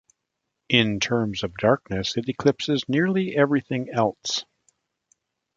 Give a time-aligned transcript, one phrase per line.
[0.67, 4.45] In terms of darkness, it eclipses nearly everything else.